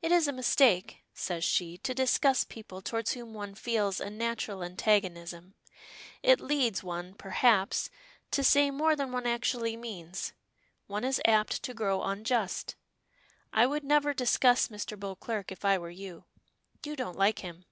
"It 0.00 0.10
is 0.10 0.26
a 0.26 0.32
mistake," 0.32 1.02
says 1.12 1.44
she, 1.44 1.76
"to 1.76 1.92
discuss 1.92 2.44
people 2.44 2.80
towards 2.80 3.12
whom 3.12 3.34
one 3.34 3.54
feels 3.54 4.00
a 4.00 4.08
natural 4.08 4.64
antagonism. 4.64 5.54
It 6.22 6.40
leads, 6.40 6.82
one, 6.82 7.12
perhaps, 7.12 7.90
to 8.30 8.42
say 8.42 8.70
more 8.70 8.96
than 8.96 9.12
one 9.12 9.26
actually 9.26 9.76
means. 9.76 10.32
One 10.86 11.04
is 11.04 11.20
apt 11.26 11.62
to 11.64 11.74
grow 11.74 12.02
unjust. 12.02 12.74
I 13.52 13.66
would 13.66 13.84
never 13.84 14.14
discuss 14.14 14.68
Mr. 14.68 14.98
Beauclerk 14.98 15.52
if 15.52 15.62
I 15.62 15.76
were 15.76 15.90
you. 15.90 16.24
You 16.82 16.96
don't 16.96 17.18
like 17.18 17.40
him." 17.40 17.66